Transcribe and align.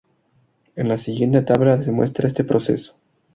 En 0.75 0.87
la 0.87 0.97
siguiente 0.97 1.43
tabla 1.43 1.79
se 1.83 1.91
muestra 1.91 2.27
este 2.27 2.43
proceso. 2.43 2.97